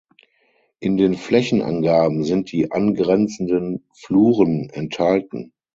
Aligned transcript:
In 0.79 0.97
den 0.97 1.13
Flächenangaben 1.13 2.23
sind 2.23 2.51
die 2.51 2.71
angrenzenden 2.71 3.85
Fluren 3.93 4.67
enthalten. 4.71 5.53